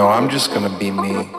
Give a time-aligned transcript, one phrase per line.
[0.00, 1.29] No, I'm just gonna be me.